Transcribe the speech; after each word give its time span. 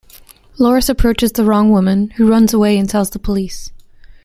Loris 0.57 0.89
approaches 0.89 1.31
the 1.31 1.43
wrong 1.45 1.69
woman, 1.69 2.09
who 2.17 2.27
runs 2.27 2.55
away 2.55 2.75
and 2.75 2.89
tells 2.89 3.11
the 3.11 3.19
police. 3.19 3.71